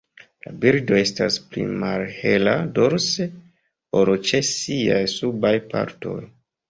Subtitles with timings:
[0.43, 3.27] La birdo estas pli malhela dorse
[4.01, 6.19] ol ĉe siaj subaj partoj.